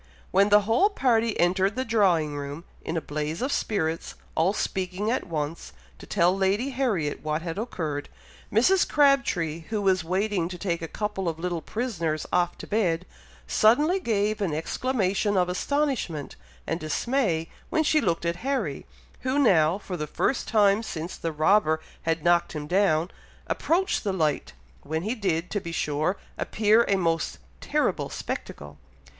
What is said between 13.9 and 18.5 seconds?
gave an exclamation of astonishment and dismay when she looked at